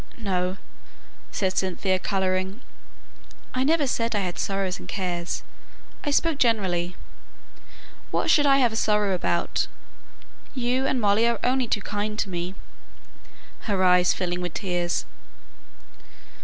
[0.17, 0.57] "No,"
[1.31, 2.61] said Cynthia, colouring;
[3.53, 5.43] "I never said I had sorrows and cares;
[6.03, 6.95] I spoke generally.
[8.09, 9.67] What should I have a sorrow about?
[10.55, 12.55] you and Molly are only too kind to me,"
[13.69, 15.05] her eyes filling with tears.